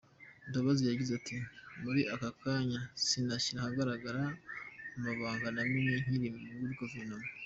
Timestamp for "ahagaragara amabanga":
3.61-5.47